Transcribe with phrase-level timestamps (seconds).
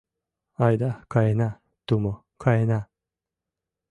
[0.65, 1.49] Айда каена,
[1.87, 2.13] тумо,
[2.43, 2.79] каена!